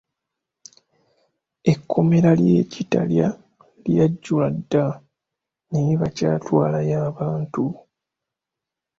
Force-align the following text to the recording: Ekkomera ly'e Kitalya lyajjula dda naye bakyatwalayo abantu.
Ekkomera 1.71 2.31
ly'e 2.39 2.61
Kitalya 2.71 3.27
lyajjula 3.85 4.47
dda 4.55 4.85
naye 5.71 5.93
bakyatwalayo 6.01 6.97
abantu. 7.09 7.65